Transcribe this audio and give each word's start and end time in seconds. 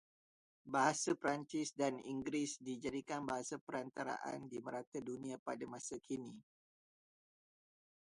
Bahasa 0.73 1.11
Perancis 1.21 1.69
dan 1.81 1.93
Inggeris 2.13 2.51
dijadikan 2.69 3.21
bahasa 3.29 3.55
perantaraan 3.67 4.41
di 4.51 4.57
merata 4.65 4.97
dunia 5.09 5.37
pada 5.47 5.65
masa 5.73 5.95
kini 6.07 6.35